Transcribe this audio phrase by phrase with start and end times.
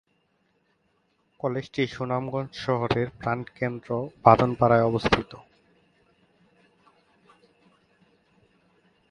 [1.39, 3.89] কলেজটি সুনামগঞ্জ শহরের প্রাণকেন্দ্র
[4.25, 5.31] বাঁধনপাড়ায় অবস্থিত।